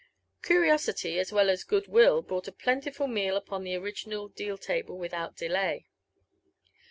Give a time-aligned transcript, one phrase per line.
[0.41, 4.97] Curiosity as well as good will brought a plentiful meal upon the original deal table
[4.97, 5.85] without delay.